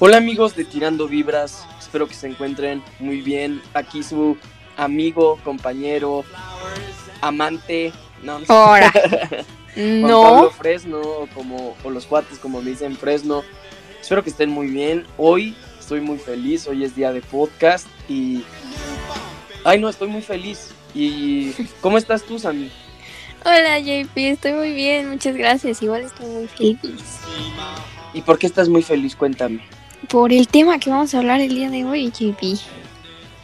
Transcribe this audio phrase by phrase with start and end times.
[0.00, 3.62] Hola amigos de Tirando Vibras, espero que se encuentren muy bien.
[3.74, 4.36] Aquí su
[4.76, 6.24] amigo, compañero,
[7.20, 8.52] amante, no, no sé.
[8.52, 8.92] Ahora.
[9.76, 10.22] No.
[10.22, 13.42] Pablo Fresno, o como, o los cuates como me dicen Fresno.
[14.00, 15.04] Espero que estén muy bien.
[15.16, 18.44] Hoy estoy muy feliz, hoy es día de podcast y...
[19.64, 20.70] Ay no, estoy muy feliz.
[20.94, 21.50] ¿Y
[21.80, 22.70] cómo estás tú, Sammy?
[23.44, 25.82] Hola JP, estoy muy bien, muchas gracias.
[25.82, 26.78] Igual estoy muy feliz.
[28.12, 29.16] ¿Y por qué estás muy feliz?
[29.16, 29.60] Cuéntame.
[30.08, 32.42] Por el tema que vamos a hablar el día de hoy, JP.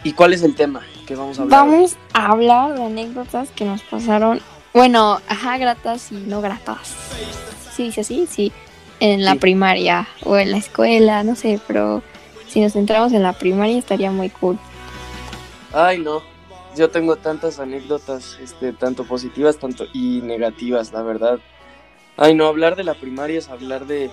[0.05, 1.62] ¿Y cuál es el tema que vamos a hablar?
[1.62, 1.70] hoy?
[1.70, 4.41] Vamos a hablar de anécdotas que nos pasaron.
[4.75, 6.94] Bueno, ajá, gratas y no gratas.
[7.75, 8.53] Sí, dice así, sí.
[9.00, 9.38] En la Sí.
[9.38, 12.03] primaria o en la escuela, no sé, pero
[12.48, 14.58] si nos centramos en la primaria estaría muy cool.
[15.72, 16.22] Ay, no.
[16.77, 21.38] Yo tengo tantas anécdotas, este, tanto positivas tanto y negativas, la verdad.
[22.16, 24.11] Ay, no, hablar de la primaria es hablar de,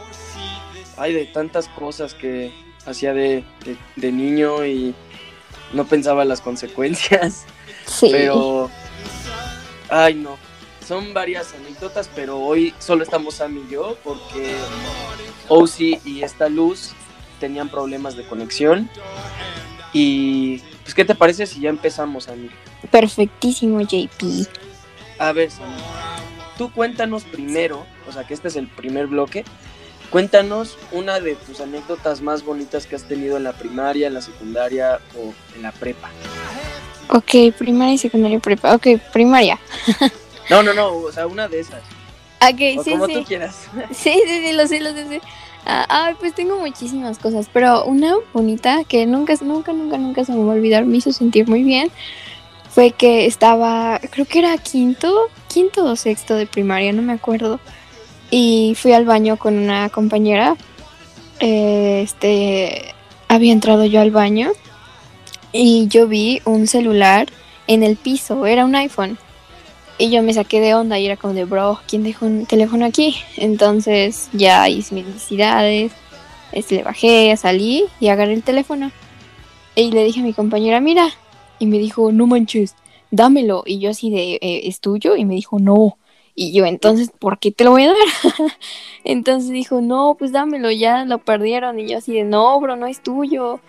[0.97, 2.51] ay, de tantas cosas que
[2.85, 4.93] hacía de, de, de niño y
[5.73, 7.45] no pensaba las consecuencias,
[7.85, 8.09] Sí.
[8.11, 8.69] pero,
[9.89, 10.37] ay, no.
[10.85, 14.55] Son varias anécdotas, pero hoy solo estamos Sam y yo porque
[15.49, 16.91] Osi y esta luz
[17.41, 18.89] tenían problemas de conexión.
[19.93, 22.53] Y, pues, ¿qué te parece si ya empezamos, amigo?
[22.91, 24.47] Perfectísimo, JP.
[25.19, 25.75] A ver, Sammy,
[26.57, 29.43] tú cuéntanos primero, o sea que este es el primer bloque,
[30.09, 34.21] cuéntanos una de tus anécdotas más bonitas que has tenido en la primaria, en la
[34.21, 36.09] secundaria o en la prepa.
[37.09, 38.75] Ok, primaria y secundaria y prepa.
[38.75, 39.59] Ok, primaria.
[40.49, 41.81] No, no, no, o sea, una de esas,
[42.41, 43.13] Ok, o sí, como sí.
[43.15, 43.67] tú quieras.
[43.91, 45.05] Sí, sí, sí, lo sé, lo sé.
[45.09, 45.19] sí.
[45.65, 50.31] Ah, ay, pues tengo muchísimas cosas, pero una bonita que nunca, nunca, nunca, nunca se
[50.31, 51.91] me va a olvidar, me hizo sentir muy bien,
[52.69, 57.59] fue que estaba, creo que era quinto, quinto o sexto de primaria, no me acuerdo,
[58.31, 60.55] y fui al baño con una compañera,
[61.39, 62.93] eh, este,
[63.27, 64.51] había entrado yo al baño
[65.51, 67.27] y yo vi un celular
[67.67, 69.17] en el piso, era un iPhone.
[69.99, 72.85] Y yo me saqué de onda y era como de, bro, ¿quién dejó un teléfono
[72.85, 73.15] aquí?
[73.35, 75.91] Entonces ya hice mis necesidades,
[76.51, 78.91] este, le bajé, salí y agarré el teléfono.
[79.75, 81.09] Y le dije a mi compañera, mira.
[81.59, 82.75] Y me dijo, no manches,
[83.09, 83.63] dámelo.
[83.65, 85.15] Y yo así de, "Eh, ¿es tuyo?
[85.15, 85.97] Y me dijo, no.
[86.39, 87.95] Y yo, entonces, ¿por qué te lo voy a dar?
[89.03, 91.79] entonces dijo, no, pues dámelo, ya lo perdieron.
[91.79, 93.59] Y yo así de, no, bro, no es tuyo.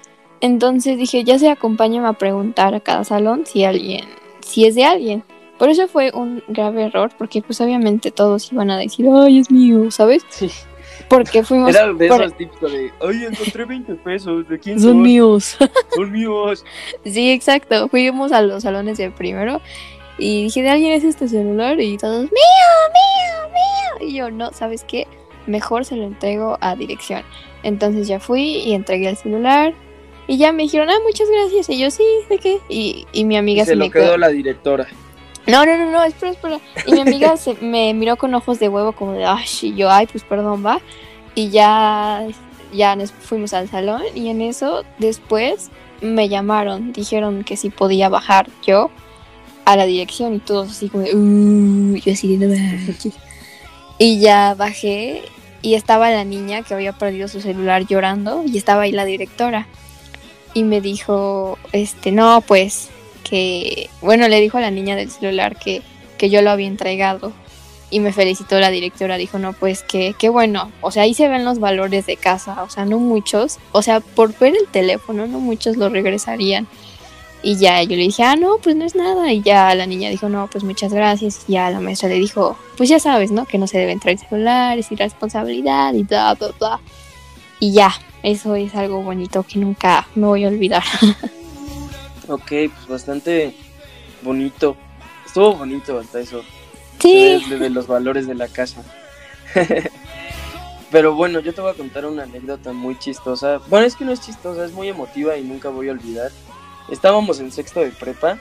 [0.42, 4.04] Entonces dije, ya se acompáñame a preguntar a cada salón si alguien,
[4.40, 5.24] si es de alguien.
[5.58, 9.50] Por eso fue un grave error, porque pues obviamente todos iban a decir, ay, es
[9.50, 10.24] mío, ¿sabes?
[10.28, 10.50] Sí,
[11.08, 11.70] Porque fuimos...
[11.74, 15.02] era de por- esos típicos de, ay, encontré 20 pesos, ¿de quién Son son?
[15.02, 15.56] míos.
[15.96, 16.64] Son míos.
[17.06, 17.88] sí, exacto.
[17.88, 19.62] Fuimos a los salones de primero
[20.18, 21.80] y dije, ¿de alguien es este celular?
[21.80, 24.08] Y todos, mío, mío, mío.
[24.08, 25.06] Y yo, no, ¿sabes qué?
[25.46, 27.22] Mejor se lo entrego a dirección.
[27.62, 29.74] Entonces ya fui y entregué el celular.
[30.26, 31.70] Y ya me dijeron, ah, muchas gracias.
[31.70, 32.58] Y yo, sí, ¿de qué?
[32.68, 34.86] Y, y mi amiga Y se me lo quedó la directora.
[35.46, 36.60] No, no, no, no, espera, espera.
[36.84, 39.90] Y mi amiga se, me miró con ojos de huevo como de, ay, y yo,
[39.90, 40.80] ay, pues perdón, va.
[41.34, 42.26] Y ya,
[42.72, 48.08] ya nos fuimos al salón y en eso después me llamaron, dijeron que si podía
[48.08, 48.90] bajar yo
[49.68, 52.38] a la dirección y todos así como de, "Uh", yo así.
[53.98, 55.22] Y ya bajé
[55.60, 59.66] y estaba la niña que había perdido su celular llorando y estaba ahí la directora.
[60.54, 62.88] Y me dijo, este, no, pues
[63.28, 65.82] que, bueno, le dijo a la niña del celular que,
[66.16, 67.32] que yo lo había entregado.
[67.90, 70.72] Y me felicitó la directora, dijo, no, pues que, qué bueno.
[70.80, 73.58] O sea, ahí se ven los valores de casa, o sea, no muchos.
[73.72, 76.66] O sea, por ver el teléfono, no muchos lo regresarían.
[77.42, 79.32] Y ya yo le dije, ah, no, pues no es nada.
[79.32, 81.44] Y ya la niña dijo, no, pues muchas gracias.
[81.46, 83.46] Y ya la maestra le dijo, pues ya sabes, ¿no?
[83.46, 86.80] Que no se deben traer celulares y responsabilidad y bla, bla, bla.
[87.60, 87.92] Y ya,
[88.22, 90.82] eso es algo bonito que nunca me voy a olvidar.
[92.30, 93.54] Ok, pues bastante
[94.22, 94.76] bonito.
[95.24, 96.42] Estuvo bonito hasta eso.
[97.00, 97.42] Sí.
[97.48, 98.82] de, de los valores de la casa.
[100.90, 103.60] Pero bueno, yo te voy a contar una anécdota muy chistosa.
[103.68, 106.30] Bueno, es que no es chistosa, es muy emotiva y nunca voy a olvidar.
[106.90, 108.38] Estábamos en sexto de prepa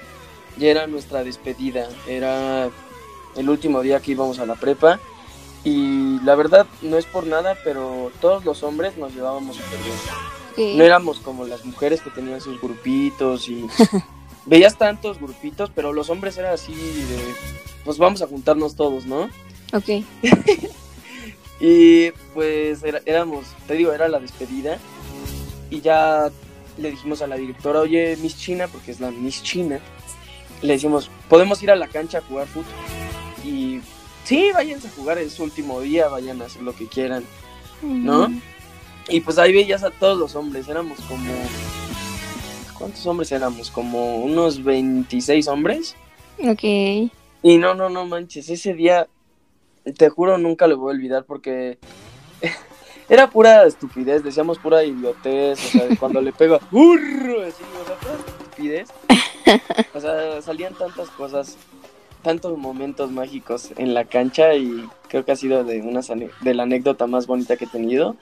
[0.60, 1.88] y era nuestra despedida.
[2.08, 2.70] Era
[3.36, 5.00] el último día que íbamos a la prepa.
[5.64, 10.78] Y la verdad, no es por nada, pero todos los hombres nos llevábamos súper bien.
[10.78, 13.66] No éramos como las mujeres que tenían sus grupitos y
[14.46, 17.36] veías tantos grupitos, pero los hombres eran así de,
[17.84, 19.30] pues vamos a juntarnos todos, ¿no?
[19.74, 20.04] Ok.
[21.60, 24.78] Y pues era- éramos, te digo, era la despedida
[25.72, 26.30] y ya
[26.78, 29.80] le dijimos a la directora, oye, Miss China, porque es la Miss China,
[30.62, 32.74] le decimos, podemos ir a la cancha a jugar fútbol.
[33.44, 33.80] Y
[34.24, 37.24] sí, váyanse a jugar, es su último día, vayan a hacer lo que quieran.
[37.82, 38.32] ¿No?
[39.10, 41.32] Y pues ahí veías a todos los hombres, éramos como...
[42.78, 43.72] ¿Cuántos hombres éramos?
[43.72, 45.96] Como unos 26 hombres.
[46.40, 46.64] Ok.
[46.64, 49.08] Y no, no, no manches, ese día,
[49.98, 51.78] te juro, nunca lo voy a olvidar porque
[53.10, 57.44] era pura estupidez, decíamos pura idiotez, o sea, cuando le pego, ¡urro!
[57.44, 58.90] Así, o sea, estupidez.
[59.94, 61.58] O sea, salían tantas cosas,
[62.22, 66.02] tantos momentos mágicos en la cancha y creo que ha sido de, una,
[66.42, 68.16] de la anécdota más bonita que he tenido.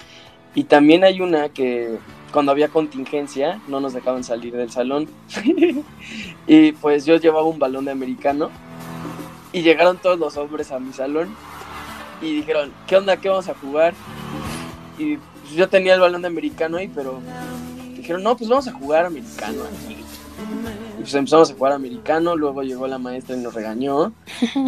[0.54, 1.98] Y también hay una que
[2.32, 5.10] cuando había contingencia no nos dejaban salir del salón.
[6.48, 8.52] y pues yo llevaba un balón de americano
[9.52, 11.36] y llegaron todos los hombres a mi salón
[12.22, 13.18] y dijeron, ¿qué onda?
[13.18, 13.94] ¿Qué vamos a jugar?
[14.98, 17.20] Y pues, yo tenía el balón de americano ahí, pero
[17.96, 19.98] dijeron, no, pues vamos a jugar americano aquí.
[20.98, 24.14] Y pues empezamos a jugar americano, luego llegó la maestra y nos regañó.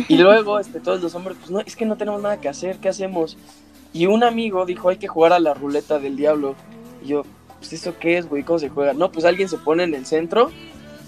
[0.08, 2.78] Y luego este, todos los hombres, pues no, es que no tenemos nada que hacer,
[2.78, 3.38] ¿qué hacemos?
[3.94, 6.56] Y un amigo dijo, hay que jugar a la ruleta del diablo.
[7.04, 7.24] Y yo,
[7.58, 8.94] pues eso qué es, güey, ¿cómo se juega?
[8.94, 10.52] No, pues alguien se pone en el centro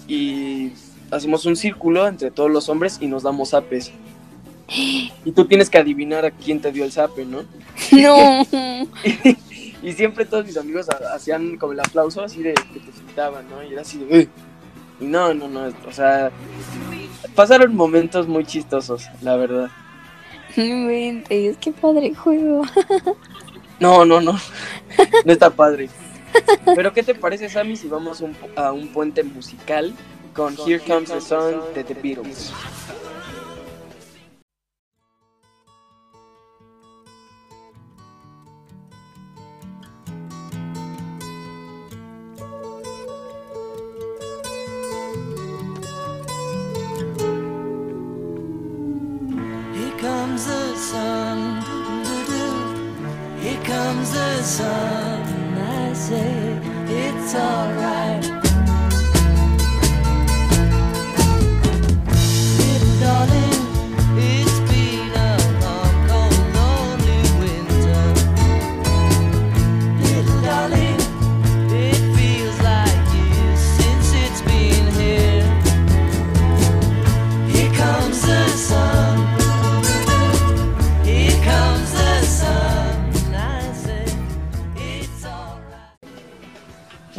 [0.08, 0.72] y
[1.10, 3.92] hacemos un círculo entre todos los hombres y nos damos zapes.
[5.24, 7.42] Y tú tienes que adivinar a quién te dio el zape, ¿no?
[7.92, 8.46] No.
[9.82, 13.62] y, siempre todos mis amigos hacían como el aplauso así de que te citaban, ¿no?
[13.62, 14.28] Y era así de...
[15.00, 16.30] Y no, no, no, o sea,
[17.34, 19.70] pasaron momentos muy chistosos, la verdad.
[20.56, 22.62] No es que padre juego.
[23.80, 24.38] No, no, no,
[25.24, 25.88] no está padre.
[26.76, 28.22] Pero ¿qué te parece, Sammy, si vamos
[28.54, 29.94] a un puente musical
[30.34, 32.52] con Here Comes the Sun de The Beatles.
[54.40, 57.99] Comes the sun, I say it's alright.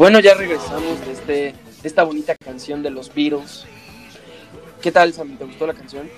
[0.02, 1.54] Bueno, ya regresamos de, este, de
[1.84, 3.66] esta bonita canción de los Beatles.
[4.82, 5.36] ¿Qué tal, Sammy?
[5.36, 6.10] ¿Te gustó la canción?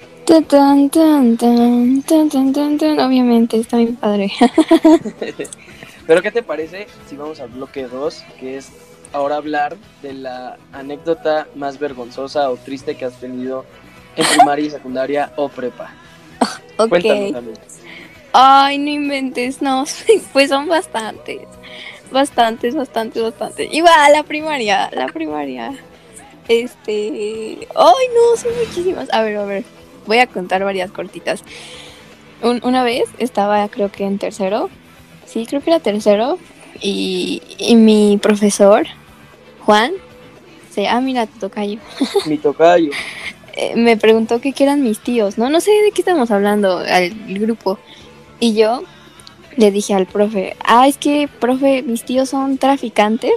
[2.98, 4.32] Obviamente, está bien padre.
[6.08, 8.72] Pero ¿qué te parece si vamos al bloque 2, que es
[9.12, 13.66] ahora hablar de la anécdota más vergonzosa o triste que has tenido
[14.16, 15.92] en primaria y secundaria o prepa?
[16.78, 16.88] ok.
[16.88, 17.60] Cuéntanos,
[18.32, 19.84] Ay, no inventes, no,
[20.32, 21.42] pues son bastantes.
[22.14, 23.74] Bastantes, bastantes, bastantes.
[23.74, 25.74] Igual, la primaria, la primaria.
[26.48, 27.68] Este.
[27.76, 28.38] ¡Ay, no!
[28.38, 29.12] Son muchísimas.
[29.12, 29.64] A ver, a ver.
[30.06, 31.44] Voy a contar varias cortitas.
[32.42, 34.70] una vez estaba, creo que en tercero.
[35.26, 36.38] Sí, creo que era tercero.
[36.80, 38.86] Y, y mi profesor,
[39.62, 39.94] Juan,
[40.70, 40.88] se.
[40.88, 41.80] Ah, mira, tu tocayo.
[42.28, 42.92] Mi tocayo.
[43.56, 45.50] Eh, me preguntó qué eran mis tíos, ¿no?
[45.50, 47.80] No sé de qué estamos hablando, al grupo.
[48.40, 48.84] Y yo
[49.58, 53.34] le dije al profe, ah, es que, profe, mis tíos son traficantes.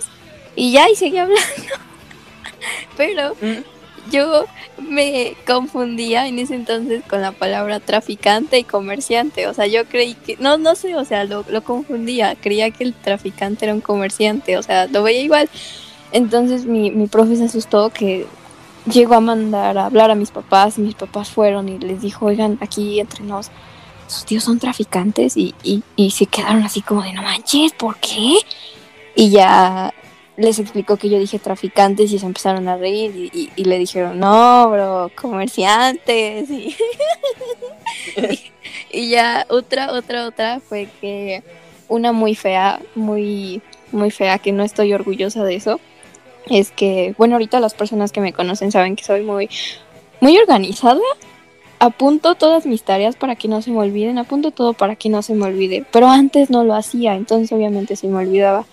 [0.55, 1.43] Y ya, y seguí hablando.
[2.97, 4.11] Pero mm.
[4.11, 4.45] yo
[4.79, 9.47] me confundía en ese entonces con la palabra traficante y comerciante.
[9.49, 12.37] O sea, yo creí que, no, no sé, o sea, lo, lo confundía.
[12.41, 15.49] Creía que el traficante era un comerciante, o sea, lo veía igual.
[16.13, 18.27] Entonces mi, mi profe se asustó que
[18.93, 22.27] llegó a mandar a hablar a mis papás y mis papás fueron y les dijo,
[22.27, 23.51] oigan, aquí entre nos,
[24.07, 27.97] sus tíos son traficantes y, y, y se quedaron así como de, no manches, ¿por
[27.99, 28.37] qué?
[29.15, 29.93] Y ya
[30.37, 34.71] les explicó que yo dije traficantes y se empezaron a reír y, le dijeron, no,
[34.71, 36.49] bro, comerciantes.
[38.91, 41.43] Y, ya otra, otra, otra fue que
[41.89, 43.61] una muy fea, muy,
[43.93, 45.81] muy fea, que no estoy orgullosa de eso,
[46.49, 49.51] es que, bueno, ahorita las personas que me conocen saben que soy muy,
[50.21, 51.01] muy organizada.
[51.79, 55.21] Apunto todas mis tareas para que no se me olviden, apunto todo para que no
[55.23, 58.65] se me olvide, pero antes no lo hacía, entonces obviamente se me olvidaba.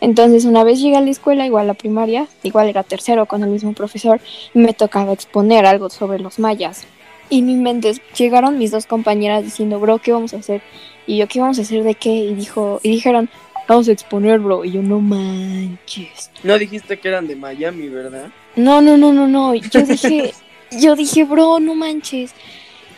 [0.00, 3.42] Entonces una vez llegué a la escuela, igual a la primaria, igual era tercero con
[3.42, 4.20] el mismo profesor,
[4.54, 6.86] y me tocaba exponer algo sobre los mayas.
[7.28, 10.62] Y mi mente llegaron mis dos compañeras diciendo, bro, ¿qué vamos a hacer?
[11.06, 12.10] Y yo, ¿qué vamos a hacer de qué?
[12.10, 13.28] Y dijo, y dijeron,
[13.66, 14.64] vamos a exponer, bro.
[14.64, 16.30] Y yo, no manches.
[16.42, 18.30] No dijiste que eran de Miami, ¿verdad?
[18.54, 19.54] No, no, no, no, no.
[19.54, 20.32] Yo dije,
[20.80, 22.32] yo dije, bro, no manches.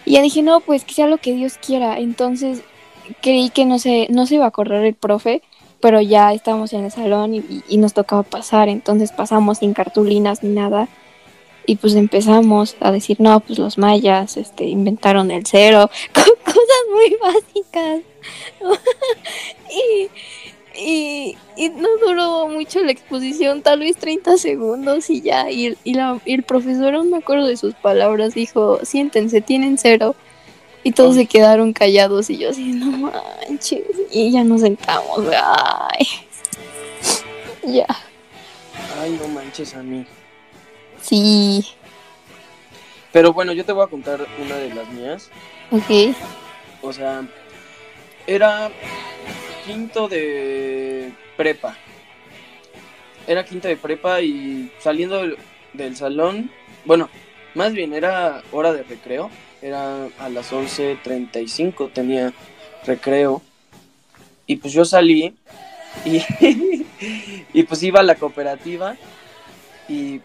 [0.04, 1.98] Y ya dije, no, pues que sea lo que Dios quiera.
[1.98, 2.62] Entonces
[3.22, 5.42] creí que no se, no se iba a correr el profe
[5.80, 10.42] pero ya estábamos en el salón y, y- nos tocaba pasar, entonces pasamos sin cartulinas
[10.42, 10.88] ni nada.
[11.66, 17.16] Y pues empezamos a decir, no, pues los mayas este, inventaron el cero, cosas muy
[17.20, 18.00] básicas.
[19.70, 20.08] y,
[20.78, 25.50] y, y no duró mucho la exposición, tal vez 30 segundos y ya.
[25.50, 29.40] Y, el- y la- y el profesor, aún me acuerdo de sus palabras, dijo, siéntense,
[29.40, 30.14] tienen cero.
[30.84, 33.82] Y todos se quedaron callados y yo así, no manches.
[34.12, 36.06] Y ya nos sentamos, ay.
[37.64, 37.86] Ya,
[39.02, 40.06] Ay, no manches a mí.
[41.02, 41.66] sí,
[43.12, 45.28] Pero bueno, yo te voy a contar una de las mías.
[45.70, 46.14] ok.
[46.82, 47.26] O sea,
[48.26, 48.70] era
[49.68, 51.76] quinto de prepa.
[53.26, 55.22] Era quinto de prepa y saliendo
[55.74, 56.50] del, salón,
[56.86, 57.10] bueno,
[57.54, 59.30] más bien era hora de recreo.
[59.60, 62.32] Era a las 11.35, tenía
[62.86, 63.42] recreo.
[64.46, 65.36] Y pues yo salí
[66.06, 66.22] y,
[67.52, 68.96] y pues iba a la cooperativa
[69.86, 70.22] y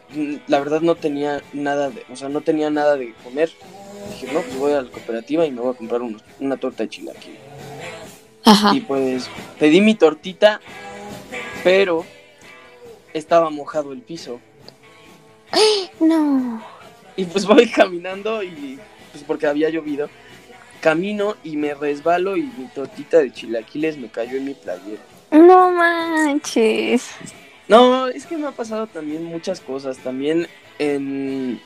[0.47, 3.51] la verdad no tenía nada de, o sea, no tenía nada de comer.
[4.09, 6.01] Dije, no, pues voy a la cooperativa y me voy a comprar
[6.39, 7.42] una torta de chilaquil.
[8.45, 8.73] Ajá.
[8.75, 10.59] Y pues pedí mi tortita,
[11.63, 12.05] pero
[13.13, 14.39] estaba mojado el piso.
[15.99, 16.61] No.
[17.15, 18.79] Y pues voy caminando y
[19.11, 20.09] pues porque había llovido,
[20.81, 25.01] camino y me resbalo y mi tortita de chilaquiles me cayó en mi playera.
[25.31, 27.11] No manches.
[27.67, 29.97] No, es que me ha pasado también muchas cosas.
[29.99, 30.47] También
[30.79, 31.61] en...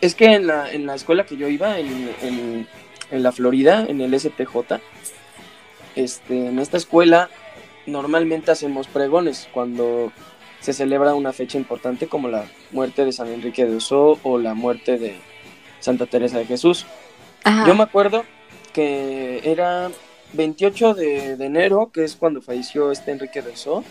[0.00, 2.66] Es que en la, en la escuela que yo iba, en, en,
[3.10, 4.80] en la Florida, en el STJ,
[5.96, 7.28] este, en esta escuela
[7.86, 10.12] normalmente hacemos pregones cuando
[10.60, 14.54] se celebra una fecha importante como la muerte de San Enrique de Oso o la
[14.54, 15.16] muerte de
[15.80, 16.86] Santa Teresa de Jesús.
[17.42, 17.66] Ajá.
[17.66, 18.24] Yo me acuerdo
[18.72, 19.90] que era
[20.34, 23.82] 28 de, de enero, que es cuando falleció este Enrique de Oso.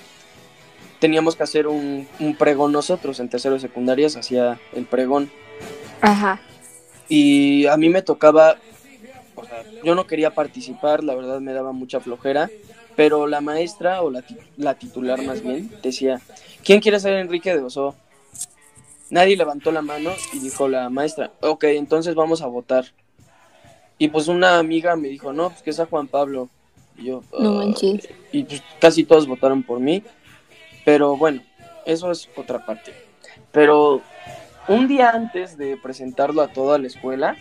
[1.00, 5.30] Teníamos que hacer un, un pregón nosotros, en tercero de secundaria se hacía el pregón.
[6.00, 6.42] Ajá.
[7.10, 8.58] Y a mí me tocaba,
[9.42, 12.52] o sea, yo no quería participar, la verdad me daba mucha flojera,
[12.96, 14.24] pero la maestra, o la,
[14.58, 16.22] la titular más bien, decía,
[16.64, 17.96] ¿quién quiere ser Enrique de Oso?
[19.10, 22.86] Nadie levantó la mano y dijo la maestra, ok, entonces vamos a votar.
[23.98, 26.50] Y pues una amiga me dijo, no, pues que sea Juan Pablo.
[26.98, 27.66] Y yo, No "Ah".
[27.66, 28.08] manches.
[28.32, 30.04] y pues casi todos votaron por mí.
[30.86, 31.44] Pero bueno,
[31.86, 32.94] eso es otra parte.
[33.52, 34.02] Pero
[34.68, 37.38] un día antes de presentarlo a toda la escuela,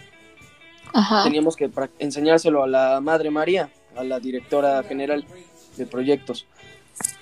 [0.92, 1.25] Ajá.
[1.25, 5.25] teníamos que enseñárselo a la Madre María, a la directora general
[5.76, 6.47] de proyectos.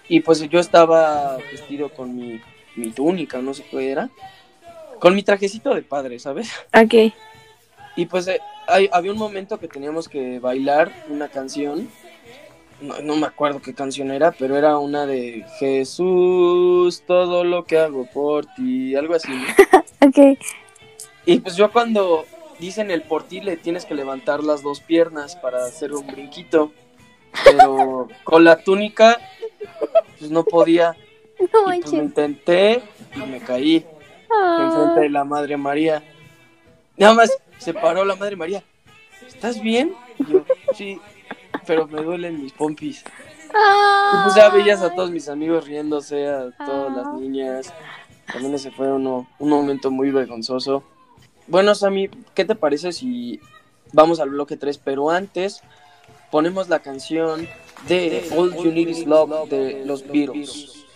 [0.09, 2.41] Y pues yo estaba vestido con mi,
[2.77, 4.09] mi túnica, no sé qué era,
[5.01, 6.51] con mi trajecito de padre, ¿sabes?
[6.75, 7.13] Ok.
[7.97, 11.89] Y pues eh, hay- había un momento que teníamos que bailar una canción.
[12.81, 17.79] No, no me acuerdo qué canción era, pero era una de Jesús, todo lo que
[17.79, 19.33] hago por ti, algo así.
[19.33, 19.79] ¿no?
[20.09, 20.39] Ok.
[21.27, 22.25] Y pues yo cuando
[22.59, 26.73] dicen el por ti le tienes que levantar las dos piernas para hacer un brinquito.
[27.45, 29.19] Pero con la túnica,
[30.19, 30.97] pues no podía.
[31.38, 32.83] No Y pues lo intenté
[33.15, 33.91] y me caí enfrente
[34.31, 35.00] Ah.
[35.00, 36.03] de la Madre María.
[36.97, 38.62] Nada más se paró la Madre María.
[39.27, 39.95] ¿Estás bien?
[40.19, 41.00] Y yo, sí,
[41.67, 43.05] pero me duelen mis pompis.
[43.50, 47.73] Y pues ya veías a todos mis amigos riéndose, a todas las niñas.
[48.33, 50.83] También ese fue uno, un momento muy vergonzoso.
[51.49, 53.40] Bueno, Sammy, ¿qué te parece si
[53.95, 54.78] vamos al bloque 3?
[54.85, 55.62] Pero antes
[56.31, 57.49] ponemos la canción
[57.88, 60.87] de All You Need Is Love de los Beatles.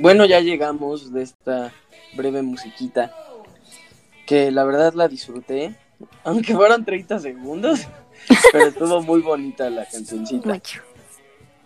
[0.00, 1.72] Bueno, ya llegamos de esta
[2.14, 3.14] breve musiquita.
[4.26, 5.74] Que la verdad la disfruté.
[6.24, 7.80] Aunque fueron 30 segundos.
[8.52, 10.48] Pero estuvo muy bonita la cancioncita.
[10.48, 10.80] Mucho.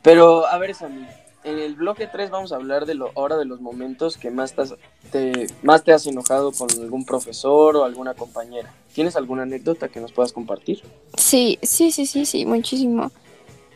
[0.03, 1.07] Pero, a ver, Sammy,
[1.45, 4.55] en el bloque 3 vamos a hablar de lo, ahora de los momentos que más
[4.55, 4.75] te, has-
[5.11, 8.73] te- más te has enojado con algún profesor o alguna compañera.
[8.95, 10.83] ¿Tienes alguna anécdota que nos puedas compartir?
[11.17, 13.11] Sí, sí, sí, sí, sí, muchísimo.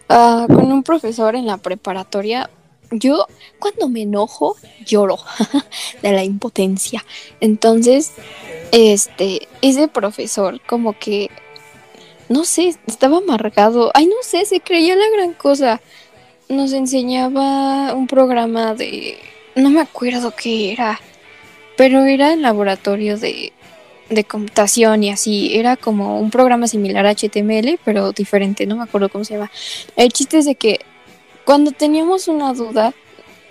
[0.08, 2.48] Ah, con un profesor en la preparatoria,
[2.90, 3.26] yo
[3.58, 5.18] cuando me enojo lloro
[6.02, 7.04] de la impotencia.
[7.40, 8.12] Entonces,
[8.72, 11.30] este, ese profesor como que,
[12.28, 13.90] no sé, estaba amargado.
[13.94, 15.80] Ay, no sé, se creía la gran cosa.
[16.48, 19.18] Nos enseñaba un programa de,
[19.54, 21.00] no me acuerdo qué era,
[21.76, 23.52] pero era el laboratorio de,
[24.08, 25.56] de computación y así.
[25.58, 29.50] Era como un programa similar a HTML, pero diferente, no me acuerdo cómo se llama.
[29.96, 30.80] El chiste es de que
[31.48, 32.92] cuando teníamos una duda,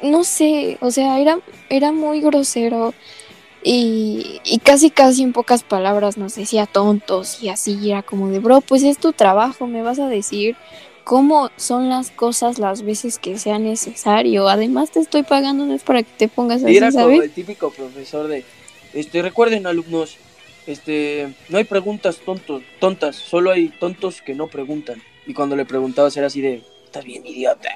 [0.04, 2.94] no sé, o sea, era, era muy grosero
[3.63, 8.38] y, y casi casi en pocas palabras nos decía tontos y así era como de,
[8.38, 10.56] bro, pues es tu trabajo, me vas a decir
[11.06, 14.48] cómo son las cosas las veces que sea necesario.
[14.48, 17.32] Además te estoy pagando, no es para que te pongas Y así, era como el
[17.32, 18.46] típico profesor de,
[18.94, 20.18] este, recuerden alumnos,
[20.68, 25.01] este, no hay preguntas tontos, tontas, solo hay tontos que no preguntan.
[25.25, 27.70] Y cuando le preguntabas era así de, está bien idiota.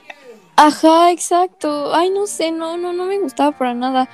[0.63, 1.91] Ajá, exacto.
[1.95, 4.07] Ay, no sé, no, no, no me gustaba para nada.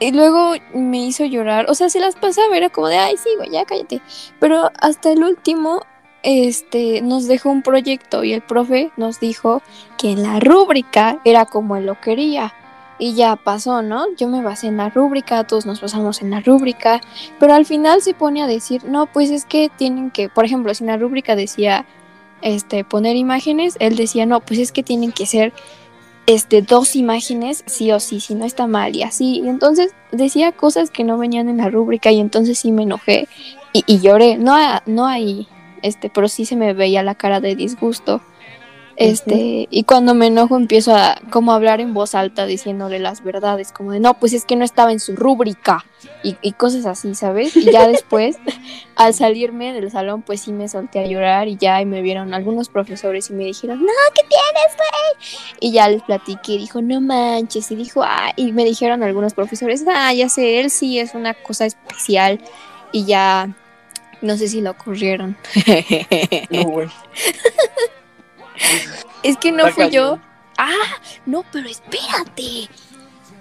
[0.00, 1.66] Y luego me hizo llorar.
[1.68, 4.00] O sea, se las pasaba, era como de, ay, sí, güey, ya cállate.
[4.40, 5.82] Pero hasta el último,
[6.22, 9.60] este, nos dejó un proyecto y el profe nos dijo
[9.98, 12.54] que la rúbrica era como él lo quería.
[12.98, 14.06] Y ya pasó, ¿no?
[14.16, 17.02] Yo me basé en la rúbrica, todos nos basamos en la rúbrica,
[17.38, 20.72] pero al final se pone a decir, no, pues es que tienen que, por ejemplo,
[20.72, 21.84] si en la rúbrica decía,
[22.40, 25.52] este, poner imágenes, él decía, no, pues es que tienen que ser
[26.26, 29.40] este, dos imágenes, sí o sí, si no está mal y así.
[29.40, 33.28] Y entonces decía cosas que no venían en la rúbrica y entonces sí me enojé
[33.72, 34.36] y, y lloré.
[34.38, 34.56] No,
[34.86, 35.48] no ahí,
[35.82, 38.20] este, pero sí se me veía la cara de disgusto.
[38.96, 43.24] Este, y cuando me enojo empiezo a como a hablar en voz alta diciéndole las
[43.24, 45.84] verdades, como de no, pues es que no estaba en su rúbrica
[46.22, 47.56] y, y cosas así, ¿sabes?
[47.56, 48.36] Y ya después,
[48.96, 52.34] al salirme del salón, pues sí me solté a llorar y ya y me vieron
[52.34, 55.48] algunos profesores y me dijeron, no, ¿qué tienes, güey?
[55.60, 59.84] Y ya les platiqué, dijo, no manches, y dijo, ah, y me dijeron algunos profesores,
[59.88, 62.40] ah, ya sé, él sí es una cosa especial
[62.92, 63.54] y ya,
[64.20, 65.36] no sé si lo corrieron.
[66.50, 66.88] No, güey.
[69.22, 70.18] Es que no fui yo.
[70.58, 72.68] Ah, no, pero espérate.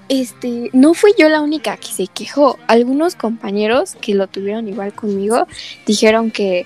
[0.10, 2.58] Este, no fui yo la única que se quejó.
[2.68, 5.48] Algunos compañeros que lo tuvieron igual conmigo
[5.86, 6.66] dijeron que,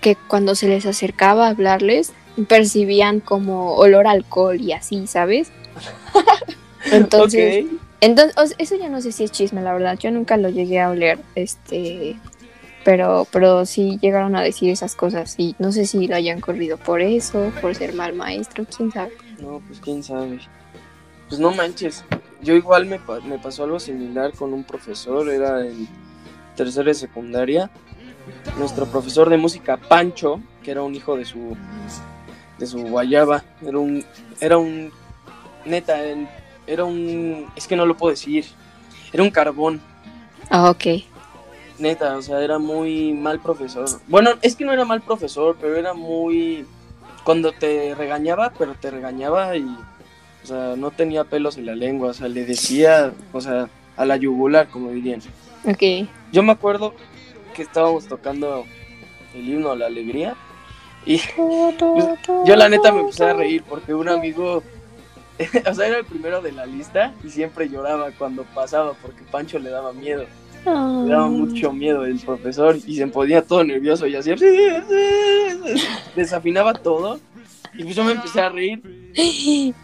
[0.00, 2.12] que cuando se les acercaba a hablarles
[2.48, 5.50] percibían como olor a alcohol y así, ¿sabes?
[6.92, 7.66] Entonces,
[8.00, 9.98] entonces eso ya no sé si es chisme, la verdad.
[9.98, 12.16] Yo nunca lo llegué a oler, este,
[12.86, 16.76] pero, pero sí llegaron a decir esas cosas y no sé si lo hayan corrido
[16.76, 19.10] por eso, por ser mal maestro, quién sabe.
[19.40, 20.38] No, pues quién sabe.
[21.28, 22.04] Pues no manches.
[22.42, 25.88] Yo igual me, me pasó algo similar con un profesor, era en
[26.54, 27.72] tercera de secundaria.
[28.56, 31.56] Nuestro profesor de música, Pancho, que era un hijo de su
[32.56, 34.04] de su guayaba, era un
[34.38, 34.92] era un
[35.64, 35.96] neta,
[36.68, 38.44] era un es que no lo puedo decir.
[39.12, 39.80] Era un carbón,
[40.50, 41.15] Ah, ok.
[41.78, 43.88] Neta, o sea, era muy mal profesor.
[44.08, 46.66] Bueno, es que no era mal profesor, pero era muy
[47.24, 49.66] cuando te regañaba, pero te regañaba y
[50.46, 54.04] o sea, no tenía pelos en la lengua, o sea, le decía, o sea, a
[54.04, 55.20] la yugular, como dirían.
[55.64, 56.08] Ok.
[56.30, 56.94] Yo me acuerdo
[57.52, 58.64] que estábamos tocando
[59.34, 60.36] el himno a la alegría
[61.04, 61.20] y
[62.46, 64.62] yo la neta me empecé a reír porque un amigo,
[65.68, 69.58] o sea, era el primero de la lista y siempre lloraba cuando pasaba porque Pancho
[69.58, 70.26] le daba miedo.
[70.66, 74.32] Le daba mucho miedo el profesor y se ponía todo nervioso y así
[76.16, 77.20] desafinaba todo
[77.74, 78.82] y pues yo me empecé a reír.
[79.12, 79.74] Así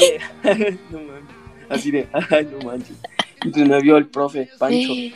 [0.00, 0.20] de,
[0.90, 1.22] no mames,
[1.68, 2.96] así de ay no manches
[3.44, 4.92] y pues me vio el profe Pancho.
[4.92, 5.14] Y,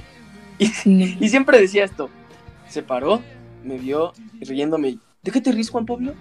[0.59, 2.09] y siempre decía esto
[2.69, 3.21] se paró
[3.65, 6.15] me vio riéndome ¿de qué te ríes Juan Pablo?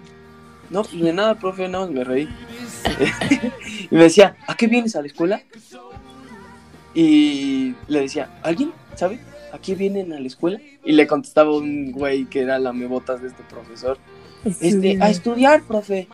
[0.68, 2.28] no pues de nada profe nada más me reí
[3.90, 5.42] y me decía ¿a qué vienes a la escuela?
[6.96, 9.20] Y le decía ¿alguien sabe?
[9.52, 10.60] ¿a qué vienen a la escuela?
[10.84, 13.98] y le contestaba un güey que era la mebotas de este profesor
[14.46, 16.08] este, a estudiar, profe.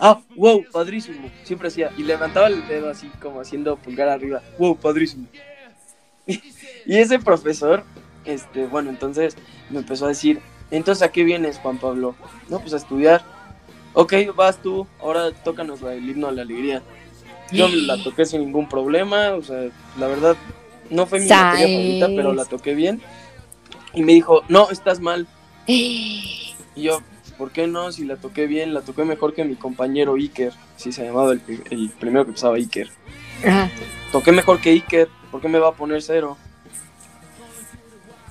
[0.00, 1.30] Ah, wow, padrísimo.
[1.44, 1.90] Siempre hacía.
[1.98, 4.42] Y levantaba el dedo así, como haciendo pulgar arriba.
[4.58, 5.26] Wow, padrísimo.
[6.86, 7.84] Y ese profesor,
[8.24, 9.36] este, bueno, entonces
[9.68, 12.14] me empezó a decir, entonces ¿a qué vienes, Juan Pablo?
[12.48, 13.22] No, pues a estudiar.
[13.92, 16.82] Ok, vas tú, ahora tócanos el himno a la alegría.
[17.52, 20.36] Yo la toqué sin ningún problema, o sea, la verdad,
[20.90, 23.00] no fue mi materia favorita, pero la toqué bien.
[23.94, 25.26] Y me dijo, no, estás mal.
[26.76, 27.02] Y yo,
[27.36, 27.90] ¿por qué no?
[27.90, 31.42] Si la toqué bien, la toqué mejor que mi compañero Iker, si se llamaba el,
[31.70, 32.88] el primero que pasaba Iker.
[33.44, 33.68] Ajá.
[34.12, 36.36] Toqué mejor que Iker, ¿por qué me va a poner cero?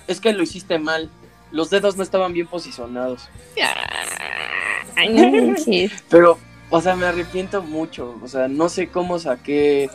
[0.08, 1.10] Es que lo hiciste mal.
[1.52, 3.28] Los dedos no estaban bien posicionados.
[4.96, 5.92] Ay, no manches.
[6.10, 8.18] Pero, o sea, me arrepiento mucho.
[8.22, 9.90] O sea, no sé cómo saqué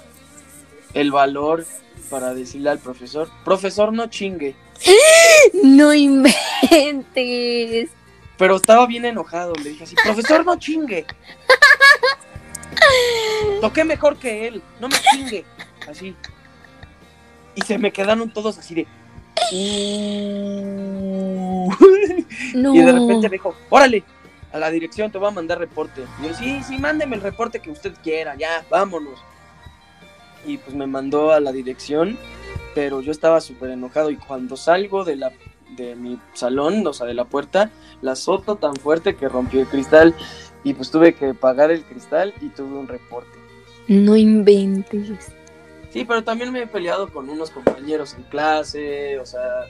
[0.95, 1.67] el valor
[2.11, 4.55] para decirle al profesor, profesor no chingue.
[5.63, 7.91] No inventes.
[8.37, 11.07] Pero estaba bien enojado, le dije así, profesor no chingue.
[13.61, 15.45] Toqué mejor que él, no me chingue.
[15.89, 16.17] Así.
[17.55, 18.87] Y se me quedaron todos así de...
[19.53, 21.71] "Uh".
[22.55, 22.75] No.
[22.75, 24.03] Y de repente me dijo, órale,
[24.53, 26.05] a la dirección te voy a mandar reporte.
[26.21, 29.19] Y yo, sí, sí, mándeme el reporte que usted quiera, ya, vámonos.
[30.45, 32.19] Y pues me mandó a la dirección,
[32.75, 35.33] pero yo estaba súper enojado y cuando salgo de, la,
[35.77, 37.71] de mi salón, o sea, de la puerta,
[38.03, 40.15] la azoto tan fuerte que rompió el cristal
[40.65, 43.38] y pues tuve que pagar el cristal y tuve un reporte.
[43.88, 45.33] No inventes.
[45.91, 49.67] Sí, pero también me he peleado con unos compañeros en clase, o sea,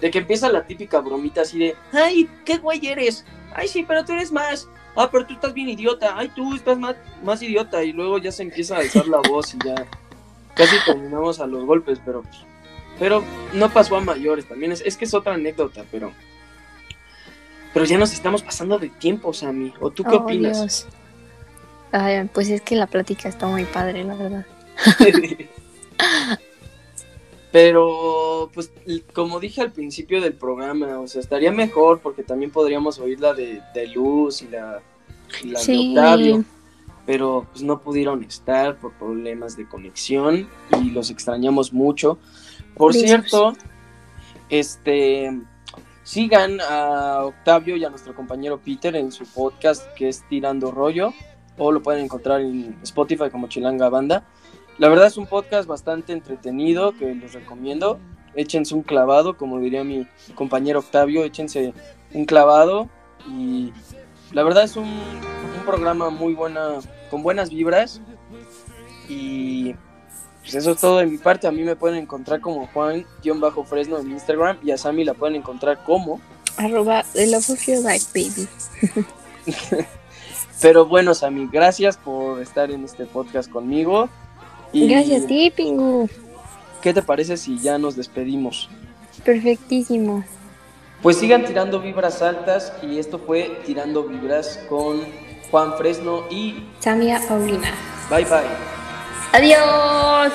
[0.00, 3.24] de que empieza la típica bromita así de, ay, qué güey eres,
[3.58, 6.78] ay, sí, pero tú eres más, ah, pero tú estás bien idiota, ay, tú estás
[6.78, 9.74] más, más idiota, y luego ya se empieza a alzar la voz y ya
[10.54, 12.22] casi terminamos a los golpes, pero,
[12.98, 16.12] pero no pasó a mayores, también es, es que es otra anécdota, pero,
[17.74, 20.58] pero ya nos estamos pasando de tiempo, Sammy, ¿o tú qué Oh, opinas?
[20.58, 20.86] Dios.
[21.92, 24.46] Ay, pues es que la plática está muy padre, la verdad.
[27.50, 28.70] Pero, pues,
[29.14, 33.32] como dije al principio del programa, o sea, estaría mejor porque también podríamos oír la
[33.32, 34.82] de, de Luz y la,
[35.42, 35.94] y la Sí.
[35.94, 36.44] de Octavio.
[37.06, 40.46] Pero, pues, no pudieron estar por problemas de conexión
[40.82, 42.18] y los extrañamos mucho.
[42.76, 43.06] Por Besos.
[43.08, 43.52] cierto,
[44.50, 45.40] este,
[46.02, 51.14] sigan a Octavio y a nuestro compañero Peter en su podcast que es Tirando Rollo,
[51.56, 54.24] o lo pueden encontrar en Spotify como Chilanga Banda.
[54.78, 57.98] La verdad es un podcast bastante entretenido que les recomiendo.
[58.34, 61.74] Échense un clavado, como diría mi compañero Octavio, échense
[62.14, 62.88] un clavado
[63.26, 63.72] y
[64.32, 66.78] la verdad es un, un programa muy buena,
[67.10, 68.00] con buenas vibras
[69.08, 69.74] y
[70.42, 71.46] pues eso es todo de mi parte.
[71.46, 75.82] A mí me pueden encontrar como Juan-Fresno en Instagram y a Sammy la pueden encontrar
[75.84, 76.20] como.
[76.56, 78.48] Arroba life, baby.
[80.62, 84.08] Pero bueno, Sammy, gracias por estar en este podcast conmigo.
[84.72, 86.08] Y Gracias a ti, Pingu.
[86.82, 88.68] ¿Qué te parece si ya nos despedimos?
[89.24, 90.24] Perfectísimo.
[91.02, 95.00] Pues sigan tirando vibras altas y esto fue Tirando Vibras con
[95.50, 97.72] Juan Fresno y Samia Paulina.
[98.10, 98.42] bye bye.
[99.32, 100.32] Adiós.